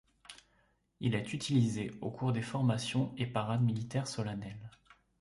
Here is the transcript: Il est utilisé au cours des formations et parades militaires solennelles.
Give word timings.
Il 0.99 1.13
est 1.13 1.31
utilisé 1.31 1.91
au 2.01 2.09
cours 2.09 2.31
des 2.31 2.41
formations 2.41 3.13
et 3.17 3.27
parades 3.27 3.61
militaires 3.61 4.07
solennelles. 4.07 4.71